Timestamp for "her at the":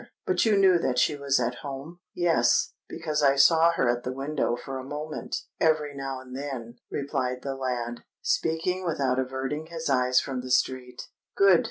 3.73-4.11